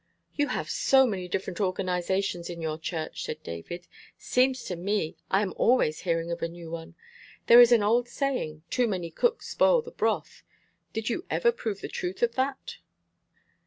"You 0.33 0.47
have 0.47 0.67
so 0.67 1.05
many 1.05 1.27
different 1.27 1.61
organizations 1.61 2.49
in 2.49 2.59
your 2.59 2.79
Church," 2.79 3.23
said 3.23 3.43
David. 3.43 3.85
"Seems 4.17 4.63
to 4.63 4.75
me 4.75 5.15
I 5.29 5.43
am 5.43 5.53
always 5.57 5.99
hearing 5.99 6.31
of 6.31 6.41
a 6.41 6.47
new 6.47 6.71
one. 6.71 6.95
There 7.45 7.61
is 7.61 7.71
an 7.71 7.83
old 7.83 8.09
saying, 8.09 8.63
'Too 8.71 8.87
many 8.87 9.11
cooks 9.11 9.49
spoil 9.49 9.83
the 9.83 9.91
broth.' 9.91 10.41
Did 10.91 11.09
you 11.11 11.23
never 11.29 11.51
prove 11.51 11.81
the 11.81 11.87
truth 11.87 12.23
of 12.23 12.33
that?" 12.33 12.77